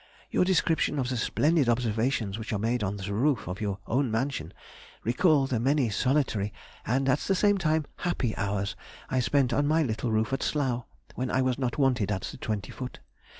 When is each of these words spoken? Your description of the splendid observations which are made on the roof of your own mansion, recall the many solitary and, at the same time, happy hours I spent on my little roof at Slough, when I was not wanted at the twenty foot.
Your 0.31 0.43
description 0.43 0.97
of 0.97 1.09
the 1.09 1.15
splendid 1.15 1.69
observations 1.69 2.39
which 2.39 2.51
are 2.51 2.57
made 2.57 2.83
on 2.83 2.95
the 2.97 3.13
roof 3.13 3.47
of 3.47 3.61
your 3.61 3.77
own 3.85 4.09
mansion, 4.09 4.51
recall 5.03 5.45
the 5.45 5.59
many 5.59 5.91
solitary 5.91 6.51
and, 6.87 7.07
at 7.07 7.19
the 7.19 7.35
same 7.35 7.59
time, 7.59 7.85
happy 7.97 8.35
hours 8.35 8.75
I 9.11 9.19
spent 9.19 9.53
on 9.53 9.67
my 9.67 9.83
little 9.83 10.09
roof 10.11 10.33
at 10.33 10.41
Slough, 10.41 10.85
when 11.13 11.29
I 11.29 11.43
was 11.43 11.59
not 11.59 11.77
wanted 11.77 12.11
at 12.11 12.21
the 12.23 12.37
twenty 12.37 12.71
foot. 12.71 12.97